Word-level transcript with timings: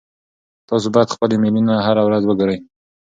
تاسو 0.69 0.87
باید 0.95 1.13
خپل 1.15 1.29
ایمیلونه 1.31 1.73
هره 1.87 2.01
ورځ 2.07 2.23
وګورئ. 2.25 2.57